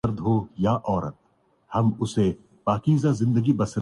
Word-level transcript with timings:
اور 0.03 1.03
پانی 2.63 2.95
نہ 3.03 3.55
تھا۔ 3.57 3.65